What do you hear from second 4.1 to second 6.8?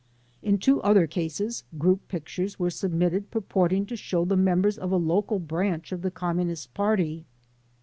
the members of a local branch of the Communist